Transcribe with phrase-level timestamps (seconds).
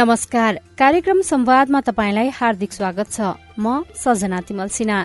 [0.00, 3.20] नमस्कार। कार्यक्रम संवादमा तपाईँलाई हार्दिक स्वागत छ।
[3.60, 5.04] म सजना तिमल सिन्हा।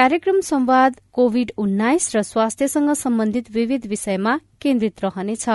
[0.00, 5.48] कार्यक्रम संवाद कोविड उन्नाइस र स्वास्थ्यसँग सम्बन्धित विविध विषयमा केन्द्रित रहनेछ।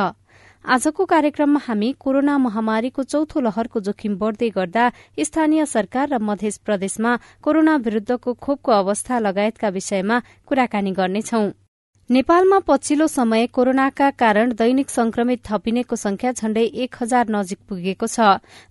[0.66, 4.86] आजको कार्यक्रममा हामी कोरोना महामारीको चौथो लहरको जोखिम बढ़दै गर्दा
[5.20, 11.46] स्थानीय सरकार र मध्य प्रदेशमा कोरोना विरूद्धको खोपको अवस्था लगायतका विषयमा कुराकानी गर्नेछौं।
[12.10, 18.20] नेपालमा पछिल्लो समय कोरोनाका कारण दैनिक संक्रमित थपिनेको संख्या झण्डै एक हजार नजिक पुगेको छ।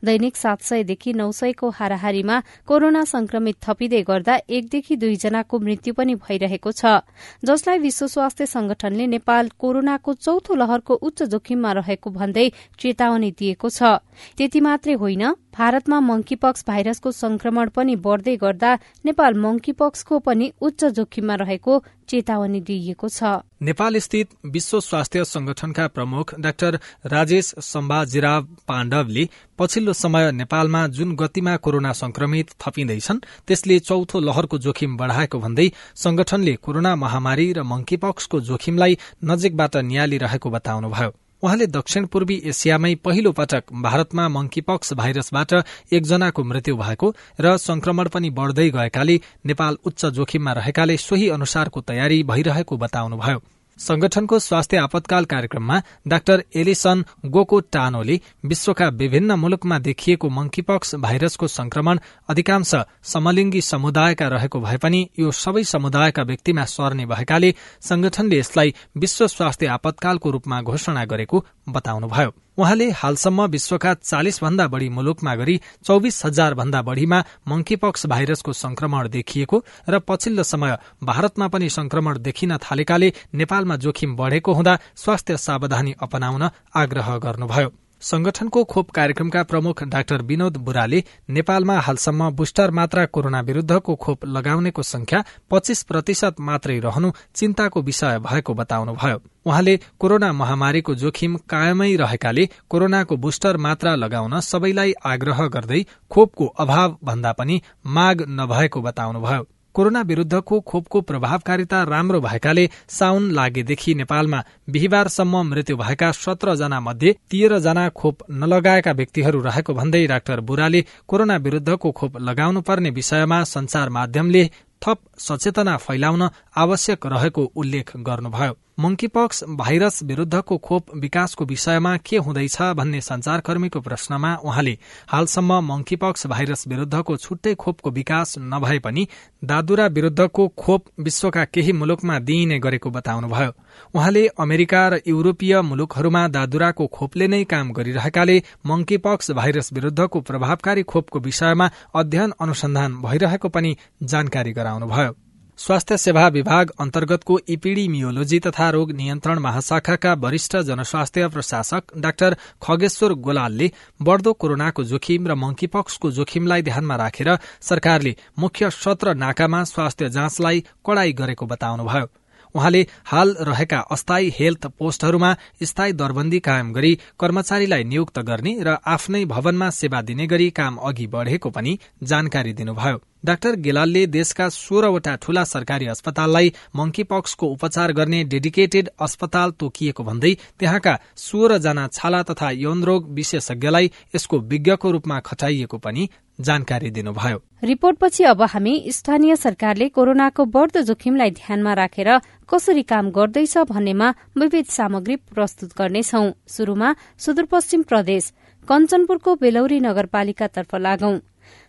[0.04, 6.72] दैनिक सात सयदेखि नौ सयको हाराहारीमा कोरोना संक्रमित थपिँदै गर्दा एकदेखि दुईजनाको मृत्यु पनि भइरहेको
[6.72, 7.02] छ।
[7.42, 12.46] जसलाई विश्व स्वास्थ्य संगठनले नेपाल कोरोनाको चौथो लहरको उच्च जोखिममा रहेको भन्दै
[12.78, 13.98] चेतावनी दिएको छ।
[14.38, 15.24] त्यति मात्रै होइन
[15.54, 18.70] भारतमा मंकीपक्स भाइरसको संक्रमण पनि बढ़दै गर्दा
[19.04, 23.22] नेपाल मंकीपक्सको पनि उच्च जोखिममा रहेको चेतावनी दिइएको छ।
[23.62, 31.56] नेपाल स्थित विश्व स्वास्थ्य संगठनका प्रमुख डाक्टर राजेश सम्बाजिराव पाण्डवले पछिल्लो समय नेपालमा जुन गतिमा
[31.56, 38.98] कोरोना संक्रमित थपिँदैछन् त्यसले चौथो लहरको जोखिम बढ़ाएको भन्दै संगठनले कोरोना महामारी र मंकीपक्सको जोखिमलाई
[39.24, 41.12] नजिकबाट नियालिरहेको बताउनुभयो।
[41.44, 45.52] उहाँले दक्षिण पूर्वी एसियामै पहिलो पटक भारतमा मंकीपक्स भाइरसबाट
[45.92, 52.22] एकजनाको मृत्यु भएको र संक्रमण पनि बढ़दै गएकाले नेपाल उच्च जोखिममा रहेकाले सोही अनुसारको तयारी
[52.22, 53.42] भइरहेको बताउनुभयो।
[53.78, 61.98] संगठनको स्वास्थ्य आपतकाल कार्यक्रममा डाक्टर एलिसन गोको टानोले विश्वका विभिन्न मुलुकमा देखिएको मंकीपक्स भाइरसको संक्रमण
[62.28, 69.26] अधिकांश समलिङ्गी समुदायका रहेको भए पनि यो सबै समुदायका व्यक्तिमा सर्ने भएकाले संगठनले यसलाई विश्व
[69.26, 76.24] स्वास्थ्य आपतकालको रूपमा घोषणा गरेको बताउनुभयो। उहाँले हालसम्म विश्वका चालिस भन्दा बढ़ी मुलुकमा गरी चौविस
[76.24, 83.12] हजार भन्दा बढ़ीमा मंकीपक्स भाइरसको संक्रमण देखिएको र पछिल्लो समय भारतमा पनि संक्रमण देखिन थालेकाले
[83.34, 87.72] नेपालमा जोखिम बढ़ेको हुँदा स्वास्थ्य सावधानी अपनाउन आग्रह गर्नुभयो।
[88.04, 94.82] संगठनको खोप कार्यक्रमका प्रमुख डाक्टर विनोद बुराले नेपालमा हालसम्म बुस्टर मात्रा कोरोना विरूद्धको खोप लगाउनेको
[94.82, 102.48] संख्या पच्चीस प्रतिशत मात्रै रहनु चिन्ताको विषय भएको बताउनुभयो। उहाँले कोरोना महामारीको जोखिम कायमै रहेकाले
[102.68, 110.00] कोरोनाको बुस्टर मात्रा लगाउन सबैलाई आग्रह गर्दै खोपको अभाव भन्दा पनि माग नभएको बताउनुभयो। कोरोना
[110.02, 117.58] विरूद्धको खोपको प्रभावकारिता राम्रो भएकाले साउन लागेदेखि नेपालमा बिहिबारसम्म मृत्यु भएका सत्र जना मध्ये तेह्र
[117.58, 123.88] जना खोप नलगाएका व्यक्तिहरू रहेको भन्दै डाक्टर बुराले कोरोना विरूद्धको खोप लगाउनु पर्ने विषयमा संचार
[123.90, 124.50] माध्यमले
[124.82, 132.56] थप सचेतना फैलाउन आवश्यक रहेको उल्लेख गर्नुभयो। मंकीपक्स भाइरस विरूद्धको खोप विकासको विषयमा के हुँदैछ
[132.76, 134.76] भन्ने संचारकर्मीको प्रश्नमा उहाँले
[135.08, 139.06] हालसम्म मंकीपक्स भाइरस विरूद्धको छुट्टै खोपको विकास नभए पनि
[139.44, 143.52] दादुरा विरूद्धको खोप विश्वका केही मुलुकमा दिइने गरेको बताउनुभयो।
[143.94, 151.18] उहाँले अमेरिका र युरोपीय मुलुकहरूमा दादुराको खोपले नै काम गरिरहेकाले मंकीपक्स भाइरस विरूद्धको प्रभावकारी खोपको
[151.20, 155.14] विषयमा अध्ययन अनुसन्धान भइरहेको पनि जानकारी गराउनुभयो।
[155.58, 163.70] स्वास्थ्य सेवा विभाग अन्तर्गतको इपिडिमियोलोजी तथा रोग नियन्त्रण महाशाखाका वरिष्ठ जनस्वास्थ्य प्रशासक डाक्टर खगेश्वर गोलालले
[164.02, 171.12] बढ़दो कोरोनाको जोखिम र मंकीपक्सको जोखिमलाई ध्यानमा राखेर सरकारले मुख्य सत्र नाकामा स्वास्थ्य जाँचलाई कड़ाई
[171.12, 172.06] गरेको बताउनुभयो।
[172.54, 179.24] उहाँले हाल रहेका अस्थायी हेल्थ पोस्टहरूमा स्थायी दरबन्दी कायम गरी कर्मचारीलाई नियुक्त गर्ने र आफ्नै
[179.24, 185.44] भवनमा सेवा दिने गरी काम अघि बढ़ेको पनि जानकारी दिनुभयो। डाक्टर गेलालले देशका सोह्रवटा ठूला
[185.44, 193.08] सरकारी अस्पताललाई मंकीपक्सको उपचार गर्ने डेडिकेटेड अस्पताल तोकिएको भन्दै त्यहाँका सोह्र जना छाला तथा यौनरोग
[193.14, 196.08] विशेषज्ञलाई यसको विज्ञको रूपमा खटाइएको पनि
[196.38, 202.08] जानकारी दिनुभयो। रिपोर्टपछि अब हामी स्थानीय सरकारले कोरोनाको बढ़दो जोखिमलाई ध्यानमा राखेर
[202.50, 204.08] कसरी काम गर्दैछ भन्नेमा
[204.38, 208.32] विविध सामग्री प्रस्तुत गर्नेछौ। शुरूमा सुदूरपश्चिम प्रदेश
[208.68, 211.18] कञ्चनपुरको बेलौरी नगरपालिकातर्फ लागौं।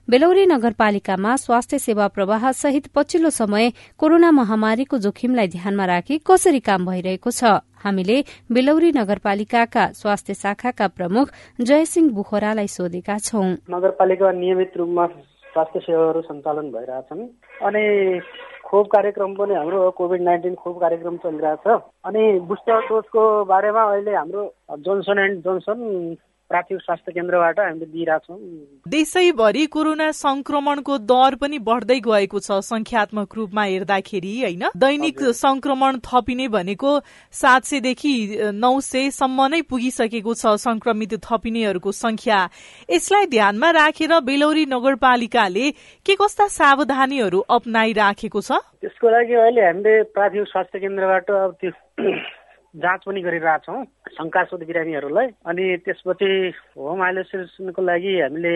[0.07, 6.85] बेलौरी नगरपालिकामा स्वास्थ्य सेवा प्रवाह सहित पछिल्लो समय कोरोना महामारीको जोखिमलाई ध्यानमा राखी कसरी काम
[6.85, 7.43] भइरहेको छ?
[7.83, 8.17] हामीले
[8.51, 11.31] बेलौरी नगरपालिकाका स्वास्थ्य शाखाका प्रमुख
[11.61, 15.05] जयसिंह बुखरालाई सोधेका छौं। नगरपालिका नियमित रूपमा
[15.53, 17.25] स्वास्थ्य सेवाहरू सञ्चालन भइरहेछन्।
[17.65, 17.83] अनि
[18.69, 21.65] खोप कार्यक्रम पनि हाम्रो कोभिड नाइन्टिन खोप कार्यक्रम चलिरहेछ।
[22.05, 24.43] अनि बुस्टर डोजको बारेमा अहिले हाम्रो
[24.85, 25.81] जोन्सन एन्ड जोन्सन
[26.49, 28.37] प्राथमिक स्वास्थ्य केन्द्रबाट हामीले दिइरहेछौँ
[28.87, 34.63] देशैभरि कोरोना संक्रमणको दर पनि बढ्दै गएको छ संख्यात्मक रूपमा हेर्दाखेरि होइन?
[34.77, 36.99] दैनिक संक्रमण थपिने भनेको
[37.33, 38.13] सात सयदेखि
[38.53, 42.39] नौ सयसम्म नै पुगिसकेको छ संक्रमित थपिनेहरूको संख्या
[42.89, 45.71] यसलाई ध्यानमा राखेर बेलौरी नगरपालिकाले
[46.05, 48.51] के कस्ता सावधानीहरू अप्नाइराखेको छ?
[48.81, 51.71] त्यसको लागि अहिले हामीले प्राथमिक स्वास्थ्य केन्द्रबाट अब त्यो
[52.83, 53.83] जाँच पनि गरिरहेछौँ।
[54.13, 56.29] शङ्कास्पद बिरामीहरूलाई अनि त्यसपछि
[56.77, 58.53] होम आइसोलेसनको लागि हामीले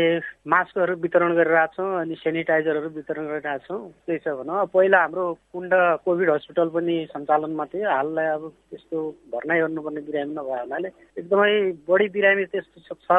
[0.54, 5.74] मास्कहरू वितरण गरिरहेछौँ अनि सेनिटाइजरहरू वितरण गरिरहेछौँ त्यही छ भनौँ। पहिला हाम्रो कुण्ड
[6.06, 8.98] कोभिड हस्पिटल पनि सञ्चालनमा थियो। हाललाई अब त्यस्तो
[9.34, 11.54] भर्ना गर्नुपर्ने बिरामी नभए हुनाले एकदमै
[11.90, 13.10] बढी बिरामी त्यस्तो छ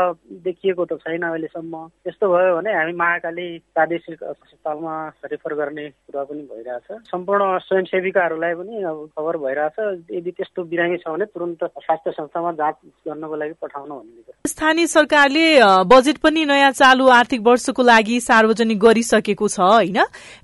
[0.47, 1.75] देखिएको त छैन अहिलेसम्म।
[2.05, 4.95] त्यस्तो भयो भने हामी महाकाली प्रादेशिक अस्पतालमा
[5.35, 9.77] रेफर गर्ने कुरा पनि भइरहेछ। सम्पूर्ण स्वयंसेविकाहरूलाई पनि अब खबर भइरहेछ।
[10.15, 12.77] यदि त्यस्तो बिरामी छ भने तुरन्त स्वास्थ्य संस्थामा जाँच
[13.09, 15.45] गर्नको लागि पठाउनु भन्ने स्थानीय सरकारले
[15.89, 19.99] बजेट पनि नयाँ चालु आर्थिक वर्षको लागि सार्वजनिक गरिसकेको छ होइन?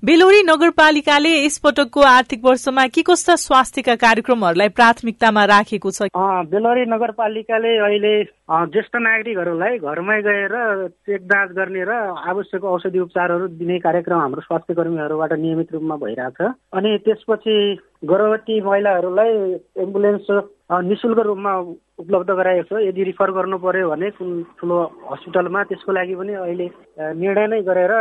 [0.05, 6.09] बेलोरी नगरपालिकाले यसपटकको आर्थिक वर्षमा के कस्ता स्वास्थ्यका कार्यक्रमहरूलाई प्राथमिकतामा राखेको छ?
[6.53, 8.13] बेलोरी नगरपालिकाले अहिले
[8.73, 10.55] ज्येष्ठ नागरिकहरूलाई घरमै गएर
[10.87, 11.91] चेक जाँच गर्ने र
[12.31, 16.39] आवश्यक औषधि उपचारहरू दिने कार्यक्रम हाम्रो स्वास्थ्य कर्मीहरूबाट नियमित रूपमा भइरहेछ
[16.77, 17.57] अनि त्यसपछि
[18.05, 19.33] गर्भवती महिलाहरूलाई
[19.83, 20.31] एम्बुलेन्स
[20.69, 21.51] निशुल्क रूपमा
[21.99, 24.29] उपलब्ध गराएको छ। यदि रिफर गर्नु पर्यो भने कुन
[24.59, 24.77] ठुलो
[25.11, 26.67] हस्पिटलमा त्यसको लागि पनि अहिले
[27.15, 27.93] निर्णय नै गरेर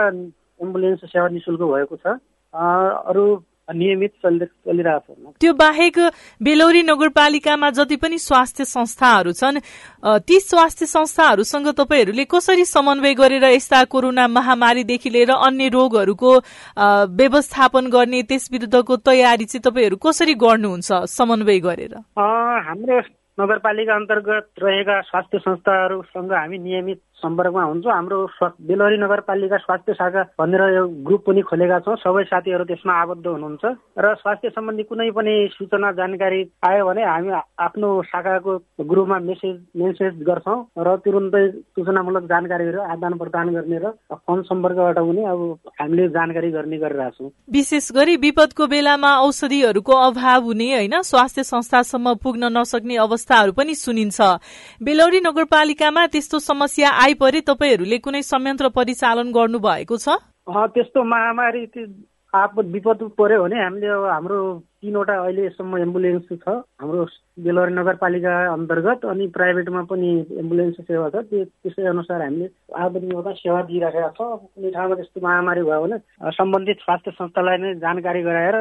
[0.62, 2.18] एम्बुलेन्स सेवा निशुल्क भएको छ।
[2.54, 3.24] अरू
[3.68, 5.98] नियमित चलिरहेको छ। त्यो बाहेक
[6.40, 9.58] बेलौरी नगरपालिकामा जति पनि स्वास्थ्य संस्थाहरू छन्
[10.22, 16.32] ती स्वास्थ्य संस्थाहरूसँग तपाईँहरूले कसरी समन्वय गरेर यस्ता कोरोना महामारीदेखि लिएर अन्य रोगहरूको
[17.18, 21.94] व्यवस्थापन गर्ने त्यस विरुद्धको तयारी चाहिँ तपाईँहरू कसरी गर्नुहुन्छ समन्वय गरेर?
[22.18, 23.00] हाम्रो
[23.38, 28.18] नगरपालिका अन्तर्गत रहेका स्वास्थ्य संस्थाहरूसँग हामी नियमित सम्पर्कमा हुन्छौँ। हाम्रो
[28.60, 33.64] बेलहरी नगरपालिका स्वास्थ्य शाखा भनेर यो ग्रुप पनि खोलेका छौँ। सबै साथीहरू त्यसमा आबद्ध हुनुहुन्छ।
[33.98, 37.30] र स्वास्थ्य सम्बन्धी कुनै पनि सूचना जानकारी आयो भने हामी
[37.60, 41.44] आफ्नो शाखाको ग्रुपमा मेसेज मेसेज गर्छौँ र तुरुन्तै
[41.76, 45.40] सूचनामूलक जानकारीहरू आदान प्रदान गर्ने र फोन सम्पर्कबाट पनि अब
[45.80, 52.52] हामीले जानकारी गर्ने गरिरहेछौँ विशेष गरी विपदको बेलामा औषधिहरूको अभाव हुने होइन। स्वास्थ्य संस्थासम्म पुग्न
[52.58, 54.20] नसक्ने अवस्थाहरू पनि सुनिन्छ।
[54.82, 60.08] बेलौरी नगरपालिकामा त्यस्तो समस्या आइपरे तपाईँहरूले कुनै संयन्त्र परिचालन गर्नु भएको छ
[60.46, 61.62] त्यस्तो महामारी
[62.34, 64.38] आपद विपद पर्यो भने हामीले हाम्रो
[64.82, 66.48] तिनवटा अहिलेसम्म एम्बुलेन्स छ।
[66.80, 67.04] हाम्रो
[67.36, 73.60] बेलवारी नगरपालिका अन्तर्गत अनि प्राइभेटमा पनि एम्बुलेन्स सेवा छ। त्यो त्यसै अनुसार हामीले आधुनिकता सेवा
[73.68, 75.98] दिइराखेका छौँ। कुनै ठाउँमा त्यस्तो महामारी भयो भने
[76.32, 78.56] सम्बन्धित स्वास्थ्य संस्थालाई नै जानकारी गराएर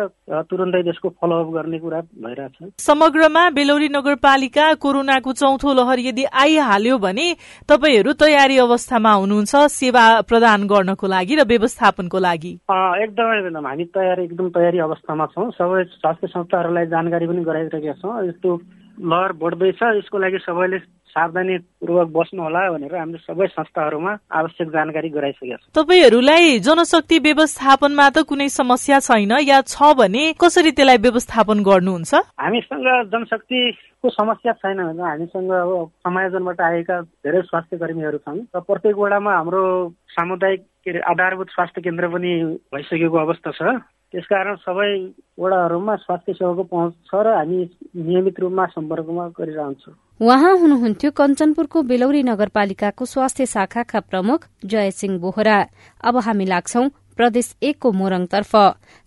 [0.50, 7.28] तुरन्तै त्यसको फलोअप गर्ने कुरा भइरहेछ समग्रमा बेलौरी नगरपालिका कोरोनाको चौथो लहर यदि आइहाल्यो भने
[7.70, 12.54] तपाईँहरू तयारी अवस्थामा हुनुहुन्छ सेवा प्रदान गर्नको लागि र व्यवस्थापनको लागि।
[13.06, 18.50] एकदमै। हामी तयारी एकदम तयारी अवस्थामा छौँ। सबै स्वास्थ्य संस्थाहरूलाई जानकारी पनि गराइरहेका छौँ। यस्तो
[19.02, 20.78] लहर बढ्दैछ यसको लागि सबैले
[21.16, 28.18] सावधानीपूर्वक बस्नु होला भनेर हामीले सबै संस्थाहरूमा आवश्यक जानकारी गराइसकेका छौँ। तपाईँहरूलाई जनशक्ति व्यवस्थापनमा त
[28.30, 32.14] कुनै समस्या छैन या छ भने कसरी त्यसलाई व्यवस्थापन गर्नुहुन्छ?
[32.40, 35.72] हामीसँग जनशक्तिको समस्या छैन भने हामीसँग अब
[36.06, 39.64] समायोजनबाट आएका धेरै स्वास्थ्य कर्मीहरू छन् र प्रत्येक वडामा हाम्रो
[40.16, 42.32] सामुदायिक के अरे आधारभूत स्वास्थ्य केन्द्र पनि
[42.76, 43.80] भइसकेको अवस्था छ।
[44.16, 44.92] त्यसकारण सबै
[45.44, 47.58] वडाहरूमा स्वास्थ्य सेवाको पहुँच छ र हामी
[48.00, 49.94] नियमित रूपमा सम्पर्कमा गरिरहन्छौँ।
[50.24, 54.40] उहाँ हुनुहुन्थ्यो कञ्चनपुरको बेलौरी नगरपालिकाको स्वास्थ्य शाखाका प्रमुख
[54.72, 55.58] जयसिंह बोहरा।
[56.00, 56.86] अब हामी लाग्छौं
[57.18, 58.54] प्रदेश एकको मोरङतर्फ।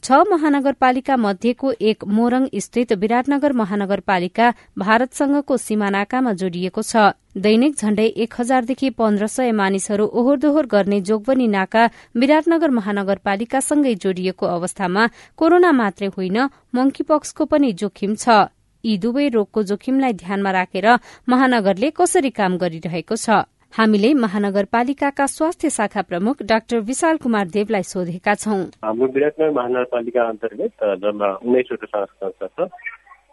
[0.04, 8.34] छ महानगरपालिका मध्येको एक मोरङ स्थित विराटनगर महानगरपालिका भारतसँगको सीमानाकामा जोडिएको छ। दैनिक झण्डै एक
[8.38, 11.82] हजारदेखि पन्ध्र सय मानिसहरू ओहोर दोहोर गर्ने जोगबनी नाका
[12.16, 15.02] विराटनगर महानगरपालिकासँगै जोडिएको अवस्थामा
[15.38, 16.38] कोरोना मात्रै होइन
[16.74, 18.48] मंकीपक्सको पनि जोखिम छ।
[18.84, 20.86] यी दुवै रोगको जोखिमलाई ध्यानमा राखेर
[21.28, 23.46] महानगरले कसरी काम गरिरहेको छ?
[23.72, 30.72] हामीले महानगरपालिकाका स्वास्थ्य शाखा प्रमुख डाक्टर विशाल कुमार देवलाई सोधेका छौं। हाम्रो विराटनगर महानगरपालिका अन्तर्गत
[30.98, 32.68] जम्मा उन्नाइसवटा संस्था छ।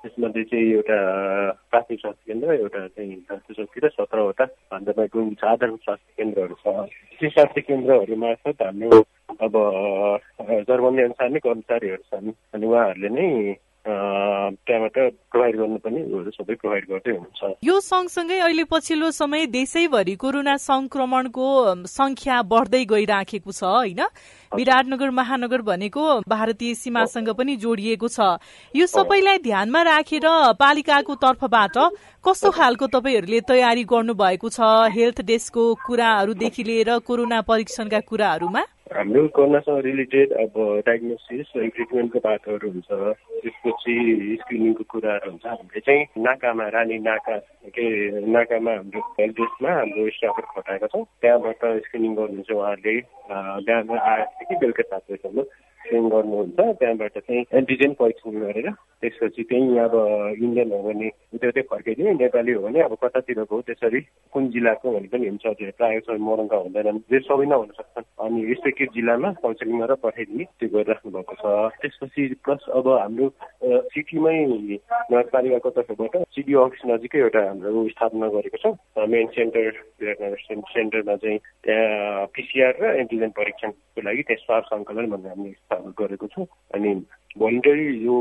[0.05, 0.97] त्यसमध्ये चाहिँ एउटा
[1.71, 6.65] प्राथमिक स्वास्थ्य केन्द्र एउटा चाहिँ स्वास्थ्य चौकी र सत्रवटा तपाईँको आधारभूत स्वास्थ्य केन्द्रहरू छ।
[7.17, 9.01] ती स्वास्थ्य केन्द्रहरू मार्फत हाम्रो
[9.41, 9.55] अब
[10.69, 13.27] जर्मनी अनुसार नै कर्मचारीहरू छन्। अनि उहाँहरूले नै
[13.85, 14.97] त्यहाँबाट
[15.31, 15.99] प्रोभाइड गर्नु पनि
[16.33, 21.47] सबै प्रोभाइड गर्दै हुनुहुन्छ। यो सँगसँगै अहिले पछिल्लो समय देशैभरि कोरोना संक्रमणको
[21.85, 24.01] संख्या बढ्दै गइराखेको छ होइन?
[24.51, 28.41] विराटनगर महानगर भनेको भारतीय सीमासँग पनि जोडिएको छ।
[28.73, 30.27] यो सबैलाई ध्यानमा राखेर
[30.57, 31.77] पालिकाको तर्फबाट
[32.25, 34.89] कस्तो खालको तपाईँहरूले तयारी गर्नु भएको छ?
[34.89, 38.63] हेल्थ डेस्कको कुराहरूदेखि लिएर कोरोना परीक्षणका कुराहरूमा?
[38.85, 40.53] हाम्रो कोरोनासँग रिलेटेड अब
[40.85, 42.89] डायग्नोसिस ट्रिटमेन्टको बाटोहरू हुन्छ
[43.41, 43.95] त्यसपछि
[44.41, 47.37] स्क्रिनिङको कुराहरू हुन्छ। हामीले चाहिँ नाकामा रानी नाका
[47.73, 47.85] के
[48.29, 52.95] नाकामा हाम्रो हेल्थ डेस्कमा हाम्रो स्टाफहरू खटाएका छौँ। त्यहाँबाट स्क्रिनिङ गर्नुहुन्छ उहाँहरूले
[53.65, 55.41] बिहान आएदेखि बेलुका सात बजीसम्म।
[55.85, 58.69] स्क्रिन गर्नुहुन्छ त्यहाँबाट चाहिँ एन्टिजेन परीक्षण गरेर
[59.01, 59.93] त्यसपछि त्यहीँ अब
[60.41, 64.01] इन्डियन हो भने उतै उतै फर्काइदिने नेपाली हो भने अब कतातिरको त्यसरी
[64.33, 65.45] कुन जिल्लाको भने पनि हुन्छ
[65.77, 70.45] प्रायः सबै मरङ्गा हुँदैनन् जे सबै नै हुन सक्छन्। अनि रेस्पेक्टिभ जिल्लामा काउन्सिलिङ गरेर पठाइदिने
[70.57, 71.45] त्यो गरिराख्नु भएको छ।
[71.81, 73.27] त्यसपछि प्लस अब हाम्रो
[73.93, 74.37] सिटीमै
[75.11, 78.65] नगरपालिकाको तर्फबाट सिडिओ अफिस नजिकै एउटा हाम्रो स्थापना गरेको छ।
[79.13, 79.69] मेन सेन्टर
[80.01, 80.39] विराटनगर
[80.73, 86.27] सेन्टरमा चाहिँ त्यहाँ पिसिआर र एन्टिजेन परीक्षणको लागि त्यहाँ स्वाब सङ्कलन भनेर हामीले स्थापना गरेको
[86.33, 86.93] छौँ। अनि
[87.35, 88.15] भोलिन्टरी यो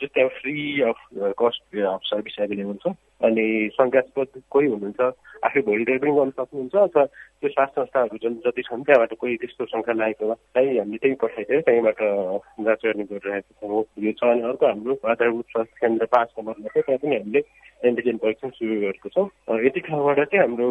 [0.00, 0.56] जस्तै अब free
[0.88, 0.98] of
[1.36, 3.44] cost of service available छ। अनि
[3.76, 5.00] शङ्कास्पद कोही हुनुहुन्छ
[5.44, 9.64] आफै भोलिन्टियर पनि गर्न सक्नुहुन्छ अथवा त्यो स्वास्थ्य संस्थाहरू जुन जति छन् त्यहाँबाट कोही त्यस्तो
[9.72, 12.00] शङ्का लागेको भए चाहिँ हामीले त्यहीँ पठाइदिएर त्यहीँबाट
[12.64, 16.84] जाँच गर्ने गरिरहेको छौँ। यो छ अनि अर्को हाम्रो आधारभूत स्वास्थ्य केन्द्र पाँच नम्बरमा चाहिँ
[16.88, 17.40] त्यहाँ पनि हामीले
[17.84, 19.28] एन्टिजेन परीक्षण सुरु गरेको छौँ।
[19.60, 20.68] यति ठाउँबाट चाहिँ हाम्रो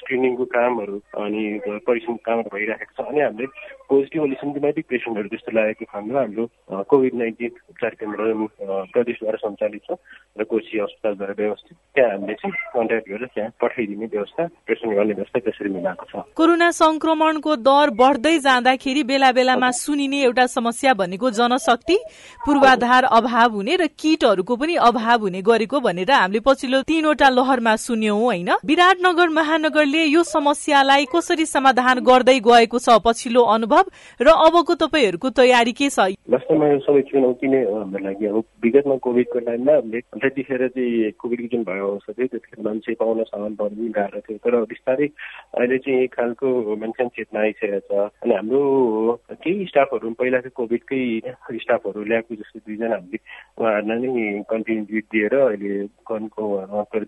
[0.00, 1.44] स्क्रिनिङको कामहरू अनि
[1.86, 3.46] परीक्षणको कामहरू भइरहेको छ अनि हामीले
[3.90, 6.44] पोजिटिभ एसिम्टोमेटिक पेसेन्टहरू जस्तो लागेको खण्डमा हाम्रो
[6.90, 8.20] कोभिड नाइन्टिन उपचार केन्द्र
[8.94, 9.98] प्रदेशद्वारा सञ्चालित छ
[10.40, 15.38] र कोशी अस्पतालद्वारा व्यवस्थित त्यहाँ हामीले चाहिँ कन्ट्याक्ट गरेर त्यहाँ पठाइदिने व्यवस्था प्रेसन गर्ने व्यवस्था
[15.40, 21.98] त्यसरी मिलाएको छ। कोरोना संक्रमणको दर बढ्दै जाँदाखेरि बेला बेलामा सुनिने एउटा समस्या भनेको जनशक्ति
[22.46, 28.20] पूर्वाधार अभाव हुने र किटहरूको पनि अभाव हुने गरेको भनेर हामीले पछिल्लो तीनवटा लहरमा सुन्यौं
[28.20, 28.50] होइन?
[28.64, 29.28] विराटनगर
[29.90, 33.84] महानगरले यो समस्यालाई कसरी समाधान गर्दै गएको छ पछिल्लो अनुभव
[34.22, 36.14] र अबको तपाईँहरूको तयारी के छ?
[36.30, 41.10] वास्तवमा यो सबै चुनौती नै हो हाम्रो लागि अब विगतमा कोभिडको टाइममा हामीले त्यतिखेर चाहिँ
[41.18, 45.06] कोभिड जुन भयो अवस्था थियो त्यतिखेर मान्छे पाउन सामान पनि गाह्रो थियो। तर बिस्तारै
[45.58, 46.46] अहिले चाहिँ एक खालको
[46.82, 48.60] मान्छे चेतना आइसकेको छ। अनि हाम्रो
[49.42, 51.02] केही स्टाफहरू पहिला चाहिँ कोभिडकै
[51.66, 53.18] स्टाफहरू ल्याएको जस्तो दुईजना हामीले
[53.58, 55.74] उहाँहरूलाई नै कन्टिन्युटी दिएर अहिले
[56.06, 56.42] कनको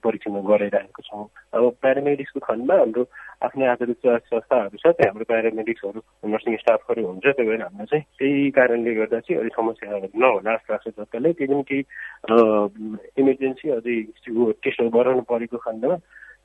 [0.03, 1.25] परीक्षण गराइरहेको छौँ।
[1.55, 3.05] अब प्यारामेडिक्सको खण्डमा हाम्रो
[3.43, 8.51] आफ्नै आधारित संस्थाहरू छ त्यहाँ हाम्रो प्यारामेडिक्सहरू नर्सिङ स्टाफहरू हुन्छ त्यही भएर हाम्रो चाहिँ त्यही
[8.51, 11.83] कारणले गर्दा चाहिँ अलिक समस्या नहोला जस्तो लाग्छ जताले केही पनि केही
[13.19, 13.97] इमर्जेन्सी अझै
[14.59, 15.97] टेस्टहरू गराउनु परेको खण्डमा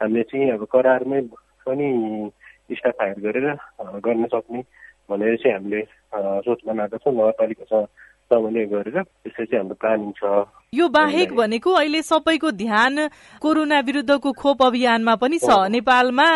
[0.01, 1.21] हामीले चाहिँ अब करारमै
[1.65, 1.87] पनि
[2.71, 3.47] स्टाफ हायर गरेर
[4.01, 4.61] गर्न सक्ने
[5.09, 5.81] भनेर चाहिँ हामीले
[6.43, 7.87] सोच बनाएको छौँ नगरपालिकासँग
[8.31, 10.23] समन्वय गरेर त्यसरी चाहिँ हाम्रो प्लानिङ छ
[10.75, 13.07] यो बाहेक भनेको अहिले सबैको ध्यान
[13.39, 16.27] कोरोना विरुद्धको खोप अभियानमा पनि छ। नेपालमा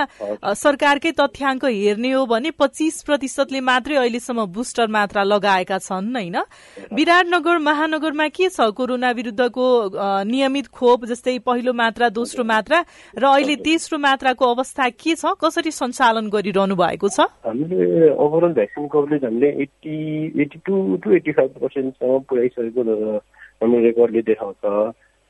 [0.55, 6.37] सरकारकै तथ्याङ्क हेर्ने हो भने पच्चिस प्रतिशतले मात्रै अहिलेसम्म बुस्टर मात्रा लगाएका छन् होइन?
[6.95, 8.71] विराटनगर महानगरमा के छ?
[8.71, 9.67] कोरोना विरुद्धको
[10.31, 12.79] नियमित खोप जस्तै पहिलो मात्रा दोस्रो मात्रा
[13.19, 15.35] र अहिले तेस्रो मात्राको अवस्था के छ?
[15.43, 17.27] कसरी सञ्चालन गरिरहनु भएको छ?
[17.43, 19.99] हामीले ओभरअल भ्याक्सिन कभरेज हामीले eighty
[20.39, 23.19] eighty two to eighty five पर्सेन्टसम्म पुऱ्याइसकेको
[23.61, 24.65] हाम्रो रेकर्डले देखाउँछ।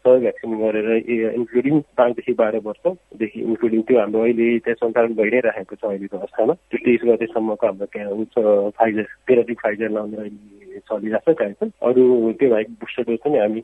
[0.02, 0.90] सबै भ्याक्सिन गरेर
[1.38, 6.18] इन्क्लुडिङ पाँचदेखि बाह्र वर्षदेखि इन्क्लुडिङ त्यो हाम्रो अहिले त्यहाँ सञ्चालन भइ नै राखेको छ अहिलेको
[6.18, 8.36] अवस्थामा। त्यो तेइस गतेसम्मको हाम्रो त्यहाँ उच्च
[8.80, 12.04] फाइजर पेराटिक फाइजर लाउने अहिले चलिरहेको छ कार्यक्रम। अरू
[12.40, 13.62] त्यो बाहेक बुस्टर डोज पनि हामी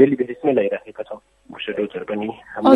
[0.00, 1.20] डेली बेसिसमै ल्याइराखेका छौँ।
[1.52, 2.72] बुस्टर डोजहरू पनि हाम्रो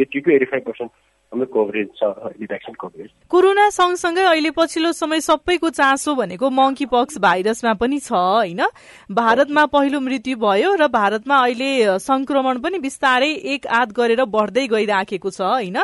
[0.00, 0.90] एट्टी टु पर्सेन्ट
[1.32, 7.72] कभरेज छ अहिले कभरेज कोरोना सँगसँगै अहिले पछिल्लो समय सबैको चासो भनेको मङ्की पक्स भाइरसमा
[7.74, 8.62] पनि छ होइन?
[9.12, 15.30] भारतमा पहिलो मृत्यु भयो र भारतमा अहिले संक्रमण पनि बिस्तारै एक आध गरेर बढ्दै गइराखेको
[15.30, 15.76] छ होइन?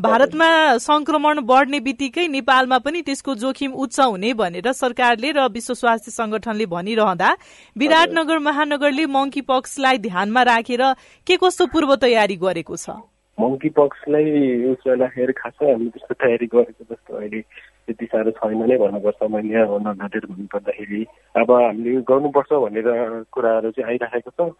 [0.00, 0.48] भारतमा
[0.78, 6.66] संक्रमण बढ्ने बित्तिकै नेपालमा पनि त्यसको जोखिम उच्च हुने भनेर सरकारले र विश्व स्वास्थ्य संगठनले
[6.74, 7.30] भनिरहँदा
[7.76, 10.82] विराटनगर महानगरले मङ्की पक्सलाई ध्यानमा राखेर
[11.26, 12.98] के कस्तो पूर्व तयारी गरेको छ?
[13.40, 14.24] मङ्की पक्सलाई
[14.66, 17.40] युज गर्दाखेरि खासै हामीले त्यस्तो तयारी गरेको जस्तो अहिले
[17.86, 21.00] त्यति साह्रो छैन नै भन्नुपर्छ मैले यहाँ नघटेर भन्नुपर्दाखेरि।
[21.40, 22.88] अब हामीले गर्नुपर्छ भनेर
[23.32, 24.50] कुराहरू चाहिँ आइराखेको छ।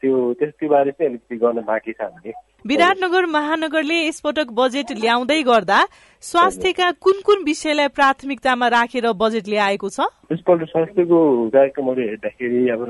[0.00, 2.32] त्यो बारे चाहिँ अलिकति गर्न बाँकी छ हामीले
[2.64, 5.80] विराटनगर महानगरले यसपटक बजेट ल्याउँदै गर्दा
[6.22, 10.08] स्वास्थ्यका कुन कुन विषयलाई प्राथमिकतामा राखेर बजेट ल्याएको छ?
[10.32, 11.18] यसपल्ट स्वास्थ्यको
[11.52, 12.80] कार्यक्रमहरू हेर्दाखेरि अब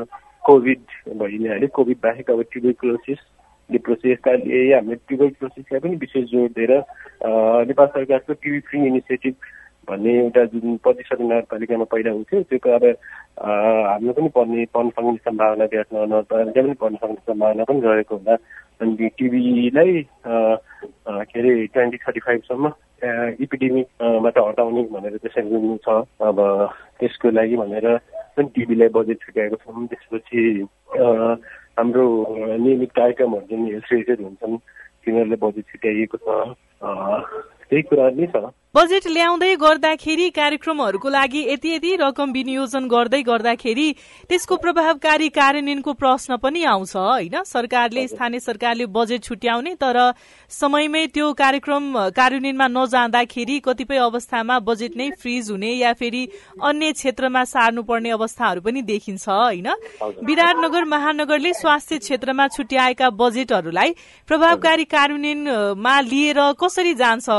[0.46, 0.80] कोभिड
[1.18, 2.40] भइहाल्यो कोभिड बाहेक अब
[3.70, 4.30] ट्युबरक्लोसिस प्रोसेसका
[4.76, 6.72] हामीले ट्युबल प्रोसेसलाई पनि विशेष जोड दिएर
[7.66, 9.34] नेपाल सरकारको टिभी फ्री इनिसिएटिभ
[9.88, 12.84] भन्ने एउटा जुन प्रतिशत नगरपालिकामा पहिला हुन्थ्यो त्यो अब
[13.86, 18.36] हाम्रो पनि पर्ने पर्न सक्ने सम्भावना देख्न नगरपालिका पनि पर्न सक्ने सम्भावना पनि रहेको हुँदा
[18.80, 22.72] अनि टिभीलाई के अरे ट्वेन्टी थर्टी फाइभसम्म
[23.40, 26.40] इपिडेमिकबाट हटाउने भनेर त्यसरी छ अब
[27.00, 27.96] त्यसको लागि भनेर
[28.36, 30.42] पनि टिभीलाई बजेट छुट्याएको छौँ त्यसपछि
[31.78, 32.06] हाम्रो
[32.56, 34.56] नियमित कार्यक्रमहरू जुन रिलेटेड हुन्छन्।
[35.04, 36.28] तिनीहरूलाई बजेट छुट्याइएको छ।
[37.68, 38.36] त्यही कुरा नै छ।
[38.74, 43.86] बजेट ल्याउँदै गर्दाखेरि कार्यक्रमहरूको लागि यति यति रकम विनियोजन गर्दै गर्दाखेरि
[44.30, 47.36] त्यसको प्रभावकारी कार्यान्वयनको प्रश्न पनि आउँछ होइन?
[47.46, 49.98] सरकारले स्थानीय सरकारले बजेट छुट्याउने तर
[50.50, 51.84] समयमै त्यो कार्यक्रम
[52.18, 56.26] कार्यान्वयनमा नजाँदाखेरि कतिपय अवस्थामा बजेट नै फ्रिज हुने या फेरि
[56.58, 59.70] अन्य क्षेत्रमा सार्नुपर्ने अवस्थाहरू पनि देखिन्छ होइन?
[60.26, 63.94] विराटनगर महानगरले स्वास्थ्य क्षेत्रमा छुट्याएका बजेटहरूलाई
[64.28, 67.30] प्रभावकारी कार्यान्वयनमा लिएर कसरी जान्छ?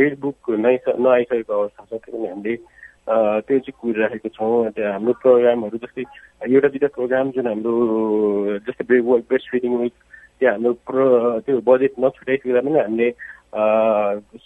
[0.00, 2.56] रेड बुक नै नआइसकेको अवस्था छ पनि हामीले
[3.48, 6.04] त्यो चाहिँ कुरिराखेको छौँ। हाम्रो प्रोग्रामहरू जस्तै
[6.52, 7.72] एउटा दुइटा प्रोग्राम जुन हाम्रो
[8.66, 8.84] जस्तै
[9.28, 9.94] ब्रेस्ट फिडिङ विक
[10.40, 11.04] त्यो हाम्रो प्रो
[11.46, 13.08] त्यो बजेट नछुटाइकन पनि हामीले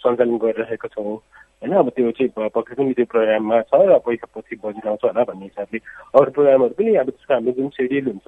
[0.01, 1.15] सञ्चालन गरिरहेका छौँ।
[1.63, 5.23] होइन अब त्यो चाहिँ पक्कै पनि त्यो प्रोग्राममा छ र पैसा पछि बजेट आउँछ होला
[5.27, 5.79] भन्ने हिसाबले
[6.15, 8.27] अरू प्रोग्रामहरू पनि अब त्यसको हाम्रो जुन सेड्युल हुन्छ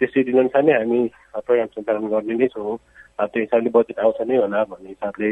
[0.00, 1.00] त्यो सेड्युल अनुसार नै हामी
[1.44, 2.76] प्रोग्राम सञ्चालन गर्ने नै छौँ।
[3.20, 5.28] त्यो हिसाबले बजेट आउँछ नै होला भन्ने हिसाबले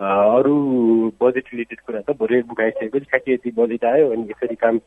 [0.00, 0.56] अरू
[1.22, 4.78] बजेट रिलेटेड कुरा त भोलि आइसकेपछि ठ्याक्कै यति बजेट आयो अनि यसरी काम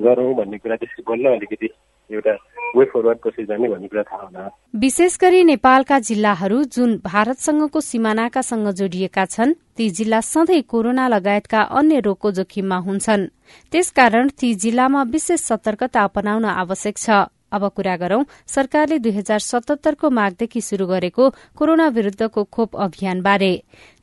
[0.00, 1.68] गरौँ भन्ने कुरा त्यसरी बल्ल अलिकति
[2.10, 2.32] एउटा
[2.76, 8.68] वे फरवर्ड कसरी जाने भन्ने कुरा थाहा होला विशेष गरी नेपालका जिल्लाहरू जुन भारतसँगको सिमानाकासँग
[8.80, 13.26] जोडिएका छन् ती जिल्ला सधैँ कोरोना लगायतका अन्य रोगको जोखिममा हुन्छन्
[13.72, 20.10] त्यसकारण ती जिल्लामा विशेष सतर्कता अपनाउन आवश्यक छ अब कुरा गरौं सरकारले दुई हजार सतहत्तरको
[20.10, 23.52] माघदेखि शुरू गरेको कोरोना विरूद्धको खोप अभियानबारे।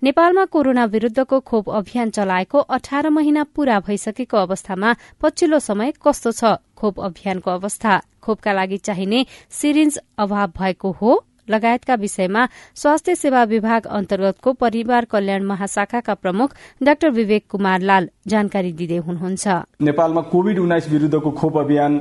[0.04, 6.58] नेपालमा कोरोना विरूद्धको खोप अभियान चलाएको अठार महिना पूरा भइसकेको अवस्थामा पछिल्लो समय कस्तो छ
[6.78, 8.02] खोप अभियानको अवस्था?
[8.22, 11.24] खोपका लागि चाहिने सिरिन्ज अभाव भएको हो?
[11.50, 18.72] लगायतका विषयमा स्वास्थ्य सेवा विभाग अन्तर्गतको परिवार कल्याण महाशाखाका प्रमुख डाक्टर विवेक कुमार लाल जानकारी
[18.74, 19.48] दिँदै हुनुहुन्छ।
[19.82, 22.00] नेपालमा कोविड उन्नाइस विरूद्धको खोप अभियान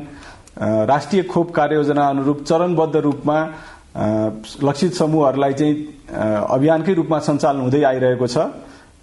[0.57, 3.39] राष्ट्रिय खोप कार्ययोजना अनुरूप चरणबद्ध रूपमा
[4.63, 5.75] लक्षित समूहहरूलाई चाहिँ
[6.49, 8.39] अभियानकै रूपमा सञ्चालन हुँदै आइरहेको छ।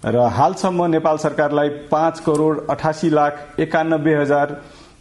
[0.04, 4.46] र हालसम्म नेपाल सरकारलाई पाँच करोड़ अठासी लाख एकानब्बे हजार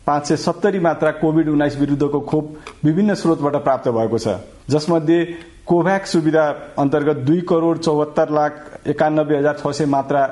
[0.08, 2.46] पाँच सय सत्तरी मात्रा कोविड उन्नाइस विरूद्धको खोप
[2.86, 4.36] विभिन्न स्रोतबाट प्राप्त भएको छ।
[4.70, 5.24] जसमध्ये
[5.68, 6.46] कोभ्याक्स सुविधा
[6.80, 8.52] अन्तर्गत दुई करोड़ चौहत्तर लाख
[8.88, 10.28] एकानब्बे हजार छ सय मात्रा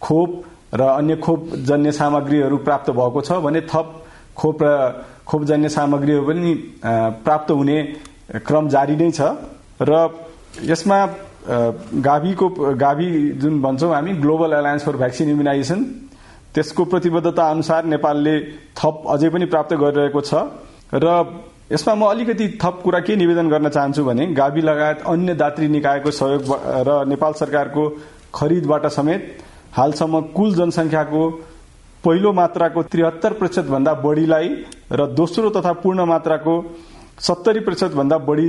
[0.00, 0.42] खोप
[0.74, 3.92] र अन्य खोप जन्य सामग्रीहरू प्राप्त भएको छ भने थप
[4.36, 4.72] खोप र
[5.26, 6.54] खोपजन्य सामग्रीहरू पनि
[7.24, 7.78] प्राप्त हुने
[8.46, 9.20] क्रम जारी नै छ।
[9.80, 9.92] र
[10.64, 10.98] यसमा
[12.02, 13.08] गाभीको गाभी
[13.40, 15.82] जुन भन्छौँ हामी global alliance for vaccine immunisation
[16.54, 18.34] त्यसको प्रतिबद्धता अनुसार नेपालले
[18.78, 20.34] थप अझै पनि प्राप्त गरिरहेको छ।
[20.94, 21.06] र
[21.72, 26.10] यसमा म अलिकति थप कुरा के निवेदन गर्न चाहन्छु भने गावी लगायत अन्य दात्री निकायको
[26.10, 26.42] सहयोग
[26.88, 27.84] र नेपाल सरकारको
[28.34, 29.22] खरिदबाट समेत
[29.74, 31.22] हालसम्म कुल जनसङ्ख्याको
[32.04, 34.48] पहिलो मात्राको त्रिहत्तर प्रतिशत भन्दा बढीलाई
[34.92, 36.54] र दोस्रो तथा पूर्ण मात्राको
[37.18, 38.48] सत्तरी प्रतिशत भन्दा बढी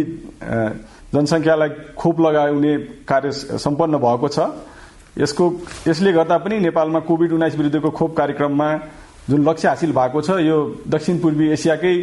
[1.13, 2.73] जनसङ्ख्यालाई खोप लगाउने
[3.07, 4.39] कार्य सम्पन्न भएको छ।
[5.17, 5.45] यसको
[5.87, 8.69] यसले गर्दा पनि नेपालमा कोविड उन्नाइस विरुद्धको खोप कार्यक्रममा
[9.29, 10.57] जुन लक्ष्य हासिल भएको छ यो
[10.87, 11.95] दक्षिण पूर्वी एसियाकै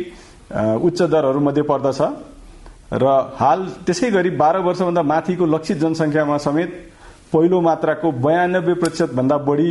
[0.82, 2.00] उच्च दरहरूमध्ये पर्दछ।
[2.94, 3.04] र
[3.36, 6.70] हाल त्यसै गरी बाह्र वर्षभन्दा माथिको लक्षित जनसङ्ख्यामा समेत
[7.32, 9.70] पहिलो मात्राको बयानब्बे प्रतिशत भन्दा बढी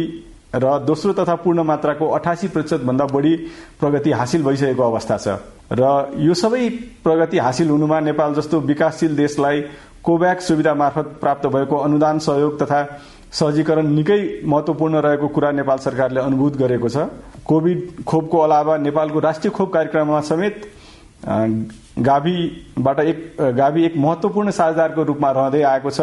[0.56, 3.36] र दोस्रो तथा पूर्ण मात्राको अठासी प्रतिशत भन्दा बढी
[3.80, 5.28] प्रगति हासिल भइसकेको अवस्था छ।
[5.72, 6.70] र यो सबै
[7.04, 9.62] प्रगति हासिल हुनुमा नेपाल जस्तो विकासशील देशलाई
[10.04, 12.84] कोभ्याक्स सुविधा मार्फत प्राप्त भएको अनुदान सहयोग तथा
[13.34, 17.10] सहजीकरण निकै महत्वपूर्ण रहेको कुरा नेपाल सरकारले अनुभूत गरेको छ।
[17.46, 20.62] कोविड खोपको अलावा नेपालको राष्ट्रिय खोप कार्यक्रममा समेत
[22.00, 23.18] गाभीबाट एक
[23.58, 26.02] गाभी एक महत्वपूर्ण साझेदारको रूपमा रहँदै आएको छ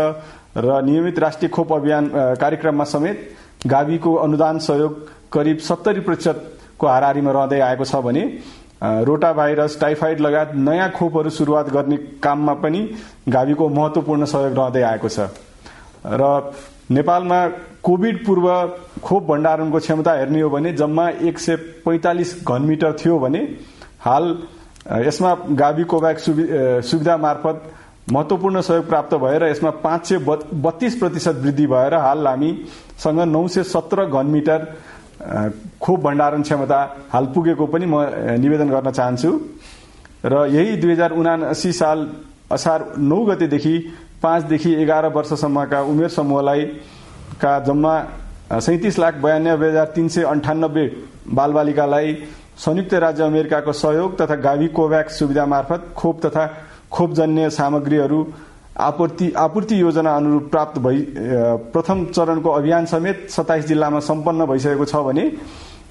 [0.56, 2.10] र नियमित राष्ट्रिय खोप अभियान
[2.40, 3.18] कार्यक्रममा समेत
[3.66, 8.22] गाविको अनुदान सहयोग करिब सत्तरी प्रतिशतको हाराहारीमा रहँदै आएको छ भने
[8.82, 12.80] रोटा भाइरस टाइफाइड लगायत नयाँ खोपहरू सुरुवात गर्ने काममा पनि
[13.28, 15.28] गाविको महत्वपूर्ण सहयोग रहँदै आएको छ।
[16.04, 16.52] र
[16.90, 17.46] नेपालमा
[17.82, 18.46] कोविड पूर्व
[19.04, 23.38] खोप भण्डारणको क्षमता हेर्ने हो भने जम्मा एक सय पैंतालिस घनमिटर थियो भने
[24.00, 24.24] हाल
[25.06, 26.24] यसमा गावी कोभ्याक्स
[26.90, 27.62] सुविधा मार्फत
[28.12, 32.18] महत्वपूर्ण सहयोग प्राप्त भएर यसमा पाँच सय बत्तीस प्रतिशत वृद्धि भएर हाल
[33.00, 34.64] हामीसँग नौ सय सत्र घनमिटर
[35.80, 36.80] खोप भण्डारण क्षमता
[37.12, 38.04] हाल पुगेको पनि म
[38.40, 39.30] निवेदन गर्न चाहन्छु।
[40.24, 41.98] र यही दुई हजार उनासी साल
[42.52, 43.74] असार नौ गतेदेखि
[44.22, 46.64] पाँचदेखि एघार वर्षसम्मका उमेर समूहलाई
[47.40, 47.94] का जम्मा
[48.60, 50.84] सैतिस लाख बयानब्बे हजार तिन सय अन्ठानब्बे
[51.32, 52.14] बालबालिकालाई
[52.58, 56.46] संयुक्त राज्य अमेरिकाको सहयोग तथा गावी कोभ्याक्स सुविधा मार्फत खोप तथा
[56.92, 58.20] खोपजन्य सामग्रीहरू
[58.78, 61.06] आपूर्ति आपूर्ति योजना अनुरूप प्राप्त भई
[61.72, 65.24] प्रथम चरणको अभियान समेत सत्ताइस जिल्लामा सम्पन्न भइसकेको छ भने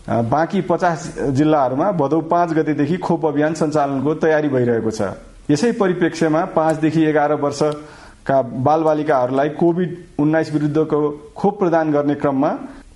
[0.10, 5.12] बाँकी पचास जिल्लाहरूमा भदौ पाँच गतेदेखि खोप अभियान सञ्चालनको तयारी भइरहेको छ।
[5.52, 11.00] यसै परिप्रेक्ष्यमा पाँचदेखि एघार वर्षका बालबालिकाहरूलाई कोविड उन्नाइस विरुद्धको
[11.38, 12.52] खोप प्रदान गर्ने क्रममा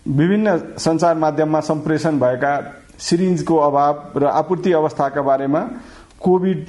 [0.07, 2.53] विभिन्न संचार माध्यममा सम्प्रेषण भएका
[2.99, 5.61] सिरिन्जको अभाव र आपूर्ति अवस्थाका बारेमा
[6.21, 6.65] कोविड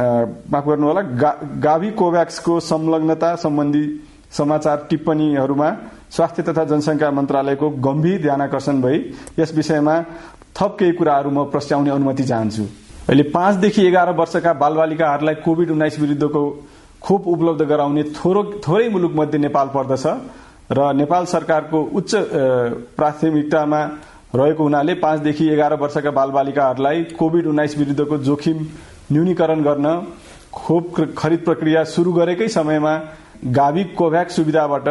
[0.00, 3.84] माफ गर्नुहोला गा, गाभी कोभ्याक्सको संलग्नता सम्बन्धी
[4.32, 5.70] समाचार टिप्पणीहरूमा
[6.16, 8.98] स्वास्थ्य तथा जनसंख्या मन्त्रालयको गम्भीर ध्यानकर्षण भई
[9.38, 9.94] यस विषयमा
[10.56, 12.64] थप केही कुराहरू म प्रस्ट्याउने अनुमति चाहन्छु।
[13.08, 16.42] अहिले पाँचदेखि एघार वर्षका बालबालिकाहरूलाई कोविड उन्नाइस विरुद्धको
[17.02, 20.06] खोप उपलब्ध गराउने थोरो थोरै मुलुक मध्ये नेपाल पर्दछ
[20.78, 22.14] र नेपाल सरकारको उच्च
[22.96, 23.80] प्राथमिकतामा
[24.34, 28.58] रहेको हुनाले पाँचदेखि एघार वर्षका बालबालिकाहरूलाई कोविड उन्नाइस विरुद्धको जोखिम
[29.12, 29.86] न्यूनीकरण गर्न
[30.52, 30.84] खोप
[31.18, 32.94] खरिद प्रक्रिया शुरू गरेकै समयमा
[33.54, 34.88] गावी कोभ्याक्स सुविधाबाट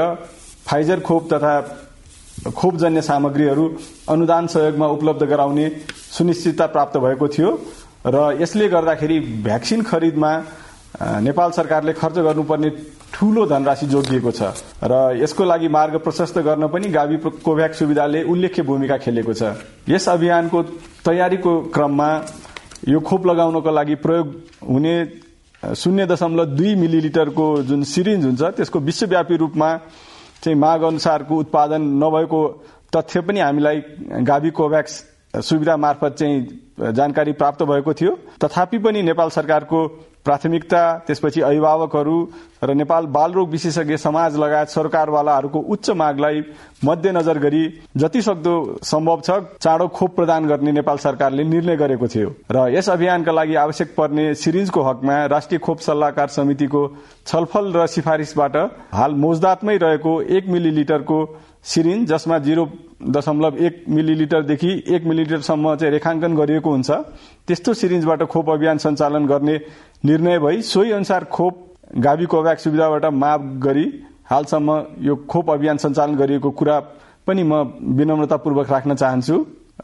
[0.68, 1.54] फाइजर खोप तथा
[2.56, 3.66] खोपजन्य सामग्रीहरू
[4.10, 5.70] अनुदान सहयोगमा उपलब्ध गराउने
[6.18, 7.50] सुनिश्चितता प्राप्त भएको थियो
[8.08, 10.32] र यसले गर्दाखेरि भ्याक्सिन खरिदमा
[11.22, 12.70] नेपाल सरकारले खर्च गर्नुपर्ने
[13.14, 14.54] ठूलो धनराशि जोगिएको छ
[14.84, 19.44] र यसको लागि मार्ग प्रशस्त गर्न पनि गावी कोभ्याक्स सुविधाले उल्लेख्य भूमिका खेलेको छ।
[19.90, 20.62] यस अभियानको
[21.06, 22.10] तयारीको क्रममा
[22.88, 24.28] यो खोप लगाउनको लागि प्रयोग
[24.64, 24.96] हुने
[25.76, 29.70] शून्य दशमलव दुई मिलिलिटरको जुन सिरिन्ज हुन्छ त्यसको विश्वव्यापी रूपमा
[30.44, 32.42] चाहिँ माग अनुसारको उत्पादन नभएको
[32.96, 33.78] तथ्य पनि हामीलाई
[34.24, 34.94] गावी कोभ्याक्स
[35.44, 39.80] सुविधा मार्फत चाहिँ जानकारी प्राप्त भएको थियो। तथापि पनि नेपाल सरकारको
[40.26, 42.18] प्राथमिकता त्यसपछि अभिभावकहरू
[42.62, 46.42] र नेपाल बालरोग विशेषज्ञ समाज लगायत सरकारवालाहरूको उच्च मागलाई
[46.86, 47.64] मध्यनजर गरी
[47.98, 52.90] जति सक्दो सम्भव छ चाँडो खोप प्रदान गर्ने नेपाल सरकारले निर्णय गरेको थियो। र यस
[52.90, 56.82] अभियानका लागि आवश्यक पर्ने सिरिजको हकमा राष्ट्रिय खोप सल्लाहकार समितिको
[57.28, 58.58] छलफल र सिफारिसबाट
[58.94, 61.20] हाल मौजदातमै रहेको एक मिलिलिटरको
[61.66, 62.66] सिरिन्ज जसमा जिरो
[63.12, 66.92] दशमलव एक मिलिलिटरदेखि एक मिलिलिटरसम्म चाहिँ रेखाङ्कन गरिएको हुन्छ
[67.48, 69.60] त्यस्तो सिरिन्जबाट खोप अभियान सञ्चालन गर्ने
[70.06, 71.64] निर्णय भई सोही अनुसार खोप
[71.96, 73.86] गावी कोभ्याक्स सुविधाबाट माग गरी
[74.30, 76.80] हालसम्म यो खोप अभियान सञ्चालन गरिएको कुरा
[77.28, 77.54] पनि म
[77.98, 79.36] विनम्रतापूर्वक राख्न चाहन्छु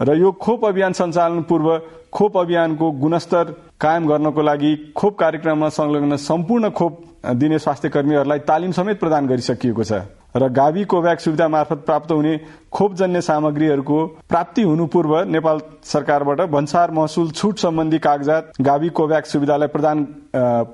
[0.02, 1.70] र यो खोप अभियान सञ्चालन पूर्व
[2.14, 7.00] खोप अभियानको गुणस्तर कायम गर्नको लागि खोप कार्यक्रममा संलग्न सम्पूर्ण खोप
[7.36, 10.02] दिने स्वास्थ्य कर्मीहरूलाई तालिम समेत प्रदान गरिसकिएको छ।
[10.36, 12.38] र गावी कोभ्याक्स सुविधा मार्फत प्राप्त हुने
[12.72, 19.68] खोपजन्य सामग्रीहरूको प्राप्ति हुनु पूर्व नेपाल सरकारबाट भन्सार महसुल छुट सम्बन्धी कागजात गावी कोभ्याक्स सुविधालाई
[19.68, 20.08] प्रदान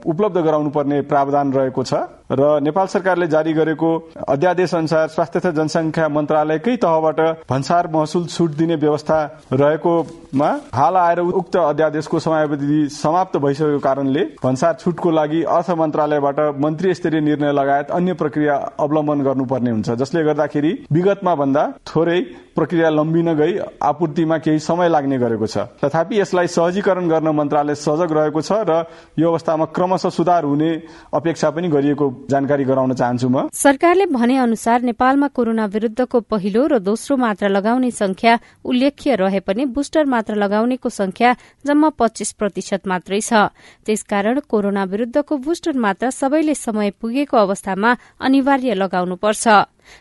[0.06, 1.94] उपलब्ध गराउनु पर्ने प्रावधान रहेको छ।
[2.32, 3.90] र नेपाल सरकारले जारी गरेको
[4.28, 9.18] अध्यादेश अनुसार स्वास्थ्य तथा जनसंख्या मन्त्रालयकै तहबाट भन्सार महसुल छुट दिने व्यवस्था
[9.54, 16.94] रहेकोमा हाल आएर उक्त अध्यादेशको समयावधि समाप्त भइसकेको कारणले भन्सार छुटको लागि अर्थ मन्त्रालयबाट मन्त्री
[16.94, 22.20] स्तरीय निर्णय लगायत अन्य प्रक्रिया अवलम्बन गर्नुपर्ने हुन्छ जसले गर्दाखेरि विगतमा भन्दा थोरै
[22.56, 28.18] प्रक्रिया लम्बिन गई आपूर्तिमा केही समय लाग्ने गरेको छ। तथापि यसलाई सहजीकरण गर्न मन्त्रालय सजग
[28.18, 28.84] रहेको छ र
[29.18, 30.72] यो अवस्थामा क्रमशः सुधार हुने
[31.16, 36.80] अपेक्षा पनि गरिएको जानकारी गराउन चाहन्छु म। सरकारले भने अनुसार नेपालमा कोरोना विरूद्धको पहिलो र
[36.80, 38.34] दोस्रो मात्रा लगाउने संख्या
[38.66, 43.54] उल्लेख्य रहे पनि बुस्टर मात्रा लगाउनेको संख्या जम्मा पच्चीस प्रतिशत मात्रै छ।
[43.86, 49.48] त्यसकारण कोरोना विरूद्धको बुस्टर मात्रा सबैले समय पुगेको अवस्थामा अनिवार्य लगाउनुपर्छ।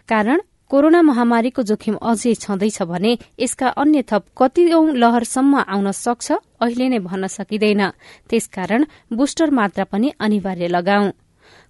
[0.09, 4.63] कारण कोरोना महामारीको जोखिम अझै छँदैछ भने यसका अन्य थप कति
[5.01, 6.27] लहरसम्म आउन सक्छ
[6.61, 7.83] अहिले नै भन्न सकिँदैन।
[8.29, 11.11] त्यसकारण बुस्टर मात्रा पनि अनिवार्य लगाऊ।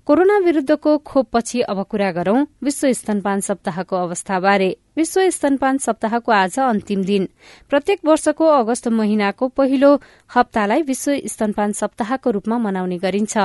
[0.08, 7.04] कोरोना विरूद्धको खोपपछि अब कुरा गरौं विश्व स्तनपान सप्ताहको अवस्थाबारे। विश्व स्तनपान सप्ताहको आज अन्तिम
[7.04, 7.28] दिन।
[7.68, 9.90] प्रत्येक वर्षको अगस्त महिनाको पहिलो
[10.34, 13.36] हप्तालाई विश्व स्तनपान सप्ताहको रूपमा मनाउने गरिन्छ।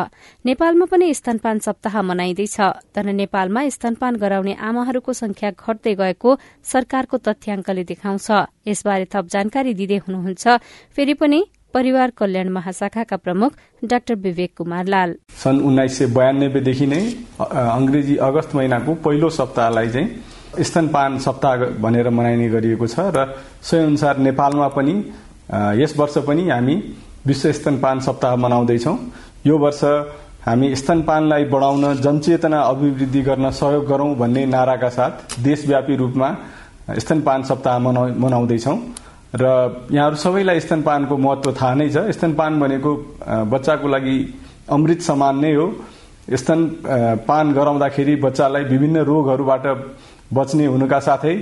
[0.46, 2.58] नेपालमा पनि स्तनपान सप्ताह मनाइँदैछ।
[2.96, 8.32] तर नेपालमा स्तनपान गराउने आमाहरूको संख्या घट्दै गएको सरकारको तथ्याङ्कले देखाउँछ।
[8.68, 10.48] यसबारे थप जानकारी दिँदै हुनुहुन्छ।
[10.96, 11.44] फेरि पनि
[11.74, 13.52] परिवार कल्याण महाशाखाका प्रमुख
[13.84, 17.02] डाक्टर विवेक कुमार लाल। सन् उन्नाइस सय बयानब्बेदेखि नै
[17.40, 23.26] अंग्रेजी अगस्त महिनाको पहिलो सप्ताहलाई चाहिँ स्तनपान सप्ताह भनेर मनाइने गरिएको छ र
[23.62, 24.94] सोही अनुसार नेपालमा पनि
[25.82, 26.76] यस वर्ष पनि हामी
[27.28, 28.96] विश्व स्तनपान सप्ताह मनाउँदैछौ।
[29.48, 29.84] यो वर्ष
[30.46, 36.30] हामी स्तनपानलाई बढाउन जनचेतना अभिवृद्धि गर्न सहयोग गरौं भन्ने नाराका साथ देशव्यापी रूपमा
[37.00, 38.78] स्तनपान सप्ताह मनाउँदैछौं।
[39.34, 39.46] र
[39.92, 42.92] यहाँहरू सबैलाई स्तनपानको महत्व थाहा नै छ। स्तनपान भनेको
[43.50, 44.18] बच्चाको लागि
[44.70, 45.68] अमृत समान नै हो।
[46.32, 46.60] स्तन
[47.28, 49.66] पान गराउँदाखेरि बच्चालाई विभिन्न रोगहरूबाट
[50.34, 51.36] बच्ने हुनुका साथै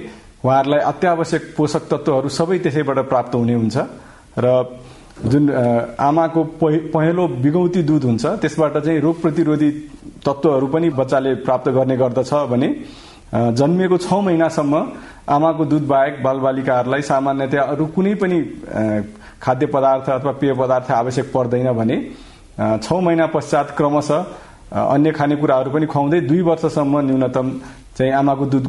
[0.44, 3.78] उहाँहरूलाई अत्यावश्यक पोषक तत्त्वहरू सबै त्यसैबाट प्राप्त हुने हुन्छ।
[4.40, 4.48] र
[5.22, 5.44] जुन
[6.00, 6.42] आमाको
[6.94, 9.70] पहेँलो बिगौती दुध हुन्छ त्यसबाट चाहिँ रोग प्रतिरोधी
[10.26, 12.70] तत्त्वहरू पनि बच्चाले प्राप्त गर्ने गर्दछ भने
[13.34, 14.76] जन्मिएको छ महिनासम्म
[15.30, 18.40] आमाको दुध बाहेक बालबालिकाहरूलाई सामान्यतया अरू कुनै पनि
[19.42, 21.98] खाद्य पदार्थ अथवा पेय पदार्थ आवश्यक पर्दैन भने
[22.58, 24.20] छ महिना पश्चात क्रमशः
[24.86, 27.48] अन्य खानेकुराहरू पनि खुवाउँदै दुई वर्षसम्म न्यूनतम
[27.98, 28.66] चाहिँ आमाको दुध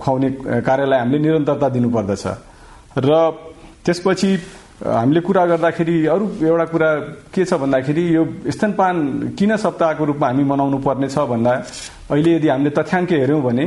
[0.00, 2.24] खुवाउने कार्यलाई हामीले निरन्तरता दिनुपर्दछ।
[2.98, 3.10] र
[3.84, 4.30] त्यसपछि
[4.84, 6.90] हामीले कुरा गर्दाखेरि अरू एउटा कुरा
[7.32, 8.96] के छ भन्दाखेरि यो स्तनपान
[9.38, 11.52] किन सप्ताहको रूपमा हामी मनाउनु पर्ने छ भन्दा
[12.10, 13.66] अहिले यदि हामीले तथ्याङ्क हेऱ्यौँ भने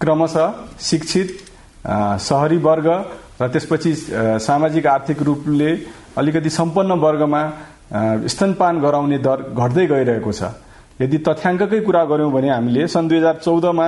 [0.00, 1.28] क्रमशः शिक्षित
[2.20, 2.86] सहरी वर्ग
[3.40, 3.92] र त्यसपछि
[4.40, 5.70] सामाजिक आर्थिक रूपले
[6.18, 7.42] अलिकति सम्पन्न वर्गमा
[8.26, 10.42] स्तनपान गराउने दर घट्दै गइरहेको छ।
[11.00, 13.86] यदि तथ्याङ्ककै कुरा गर्यौं भने हामीले सन् दुई हजार चौधमा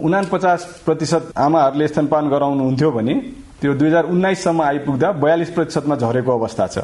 [0.00, 3.14] उना पचास प्रतिशत आमाहरूले स्तनपान गराउनुहुन्थ्यो भने
[3.60, 6.76] त्यो दुई हजार उन्नाइससम्म आइपुग्दा बयालिस प्रतिशतमा झरेको अवस्था छ।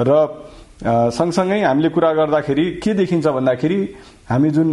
[0.00, 0.10] र
[1.16, 3.78] सँगसँगै हामीले कुरा गर्दाखेरि के देखिन्छ भन्दाखेरि
[4.28, 4.68] हामी जुन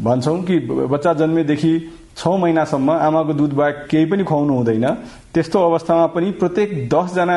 [0.00, 0.56] भन्छौँ कि
[0.92, 1.72] बच्चा जन्मेदेखि
[2.16, 4.86] छ महिनासम्म आमाको दुध बाहेक केही पनि खुवाउनु हुँदैन।
[5.34, 7.36] त्यस्तो अवस्थामा पनि प्रत्येक दसजना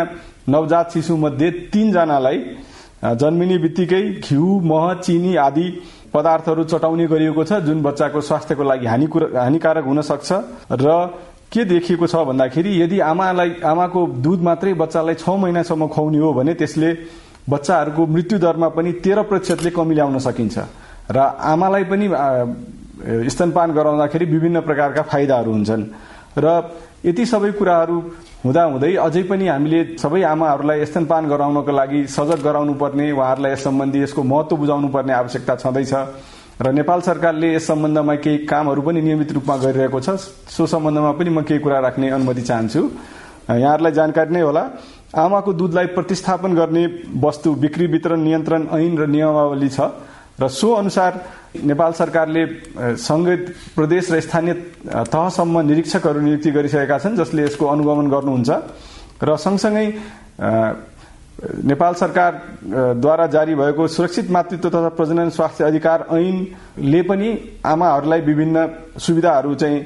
[0.49, 2.37] नवजात शिशुमध्ये तीनजनालाई
[3.15, 5.67] जन्मिने बित्तिकै घिउ मह चिनी आदि
[6.13, 10.29] पदार्थहरू चटाउने गरिएको छ जुन बच्चाको स्वास्थ्यको लागि हानिकारक हुन सक्छ।
[10.73, 10.87] र
[11.51, 16.53] के देखिएको छ भन्दाखेरि यदि आमालाई आमाको दुध मात्रै बच्चालाई छ महिनासम्म खुवाउने हो भने
[16.55, 16.89] त्यसले
[17.49, 20.57] बच्चाहरूको मृत्यु दरमा पनि तेह्र प्रतिशतले कमी ल्याउन सकिन्छ।
[21.11, 22.07] र आमालाई पनि
[22.99, 25.83] स्तनपान गराउँदाखेरि विभिन्न प्रकारका फाइदाहरू हुन्छन्।
[26.37, 26.47] र
[27.05, 27.97] यति सबै कुराहरू
[28.43, 33.99] हुँदाहुँदै अझै पनि हामीले सबै आमाहरूलाई स्तनपान गराउनको लागि सजग गराउनु पर्ने उहाँहरूलाई यस सम्बन्धी
[34.03, 35.93] यसको महत्व बुझाउनु पर्ने आवश्यकता छँदैछ।
[36.59, 40.09] र नेपाल सरकारले यस सम्बन्धमा केही कामहरू पनि नियमित रूपमा गरिरहेको छ।
[40.51, 42.81] सो सम्बन्धमा पनि म केही कुरा राख्ने अनुमति चाहन्छु।
[43.49, 44.63] यहाँहरूलाई जानकारी नै होला।
[45.15, 46.83] आमाको दुधलाई प्रतिस्थापन गर्ने
[47.15, 49.79] वस्तु बिक्री वितरण नियन्त्रण ऐन र नियमावली छ।
[50.39, 51.11] र सो अनुसार
[51.65, 52.45] नेपाल सरकारले
[52.97, 53.27] संघ
[53.75, 54.53] प्रदेश र स्थानीय
[55.05, 58.49] तहसम्म निरीक्षकहरू नियुक्ति गरिसकेका छन् जसले यसको अनुगमन गर्नुहुन्छ।
[59.19, 59.85] र सँगसँगै
[61.39, 67.29] नेपाल सरकारद्वारा जारी भएको सुरक्षित मातृत्व तथा प्रजनन स्वास्थ्य अधिकार ऐनले पनि
[67.65, 68.67] आमाहरूलाई विभिन्न
[68.99, 69.79] सुविधाहरू चाहिँ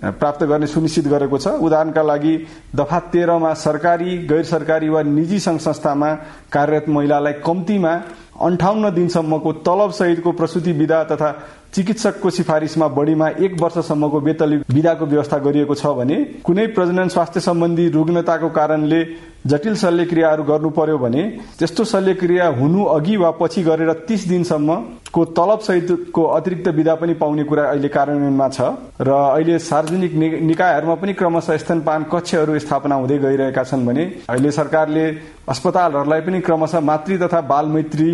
[0.00, 2.34] प्राप्त गर्ने सुनिश्चित गरेको छ। उदाहरणका लागि
[2.72, 6.14] दफा तेह्रमा सरकारी गैर सरकारी वा निजी संघ संस्थामा
[6.52, 7.92] कार्यरत महिलालाई कम्तीमा
[8.40, 11.30] अन्ठाउन्न दिनसम्मको तलब सहितको प्रसुति विधा तथा
[11.74, 17.88] चिकित्सकको सिफारिसमा बढ़ीमा एक वर्षसम्मको बेतली विधाको व्यवस्था गरिएको छ भने कुनै प्रजनन स्वास्थ्य सम्बन्धी
[17.90, 19.04] रुग्णताको कारणले
[19.46, 21.22] जटिल शल्यक्रियाहरू गर्नु पर्यो भने
[21.58, 27.44] त्यस्तो शल्यक्रिया हुनु अघि वा पछि गरेर तीस दिनसम्मको तलब सहितको अतिरिक्त विधा पनि पाउने
[27.44, 33.64] कुरा अहिले कार्यान्वयनमा छ र अहिले सार्वजनिक निकायहरूमा पनि क्रमशः स्तनपान कक्षहरू स्थापना हुँदै गइरहेका
[33.64, 35.06] छन् भने अहिले सरकारले
[35.50, 38.10] अस्पतालहरूलाई पनि क्रमशः मातृ तथा बाल मैत्री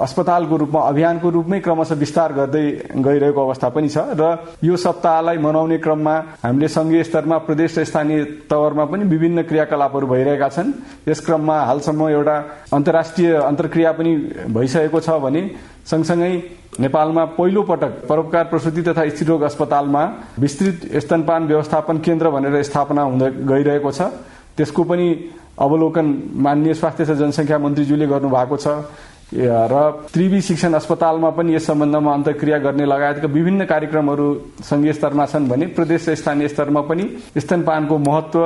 [0.00, 2.64] अस्पतालको रूपमा अभियानको रूपमै क्रमशः विस्तार गर्दै
[2.96, 4.26] गइरहेको अवस्था पनि छ र
[4.64, 10.48] यो सप्ताहलाई मनाउने क्रममा हामीले संघीय स्तरमा प्रदेश र स्थानीय तवरमा पनि विभिन्न क्रियाकलापहरू भइरहेका
[10.48, 10.72] छन्।
[11.08, 12.36] यस क्रममा हालसम्म एउटा
[12.72, 14.14] अन्तर्राष्ट्रिय अन्तर्क्रिया पनि
[14.50, 15.42] भइसकेको छ भने
[15.90, 16.32] सँगसँगै
[16.80, 20.02] नेपालमा पहिलो पटक परोपकार प्रसुति तथा स्त्रीरोग अस्पतालमा
[20.38, 24.02] विस्तृत स्तनपान व्यवस्थापन केन्द्र भनेर स्थापना हुँदै गइरहेको छ।
[24.56, 25.06] त्यसको पनि
[25.60, 26.06] अवलोकन
[26.46, 28.68] मान्य स्वास्थ्य तथा जनसङ्ख्या मन्त्रीज्यूले गर्नु भएको छ
[29.32, 29.74] र
[30.12, 34.26] त्रिवी शिक्षण अस्पतालमा पनि यस सम्बन्धमा अन्तर्क्रिया गर्ने लगायतका विभिन्न कार्यक्रमहरू
[34.66, 37.04] संघीय स्तरमा छन् भने प्रदेश र स्थानीय स्तरमा पनि
[37.38, 38.38] स्तनपानको महत्व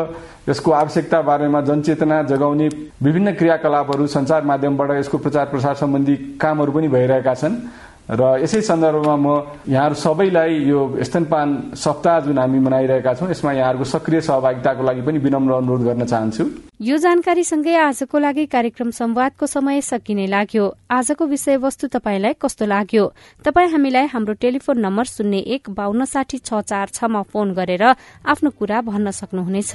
[0.48, 2.68] यसको आवश्यकता बारेमा जनचेतना जगाउने
[3.00, 7.56] विभिन्न क्रियाकलापहरू संचार माध्यमबाट यसको प्रचार प्रसार सम्बन्धी कामहरू पनि भइरहेका छन्।
[8.04, 9.28] र यसै सन्दर्भमा म
[9.64, 15.18] यहाँहरू सबैलाई यो स्तनपान सप्ताह जुन हामी मनाइरहेका छौँ यसमा यहाँहरूको सक्रिय सहभागिताको लागि पनि
[15.24, 16.44] विनम्र अनुरोध गर्न चाहन्छु।
[16.80, 23.04] यो जानकारीसँगै आजको लागि कार्यक्रम संवादको समय सकिने लाग्यो। आजको विषयवस्तु तपाईँलाई कस्तो लाग्यो?
[23.46, 27.84] तपाईँ हामीलाई हाम्रो टेलिफोन नम्बर शून्य एक बान्न साठी छ चार छमा फोन गरेर
[28.26, 29.72] आफ्नो कुरा भन्न सक्नुहुनेछ।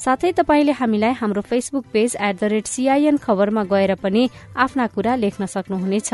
[0.00, 5.14] साथै तपाईँले हामीलाई हाम्रो Facebook page at the rate CIN खबरमा गएर पनि आफ्ना कुरा
[5.20, 6.10] लेख्न सक्नुहुनेछ।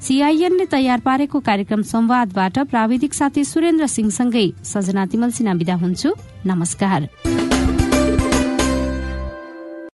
[0.00, 6.14] सीआईएनले तयार पारेको कार्यक्रम संवादबाट प्राविधिक साथी सुरेन्द्र सिंहसँगै सजना तिमल सिन्हा विदा हुन्छु।
[6.46, 7.43] नमस्कार।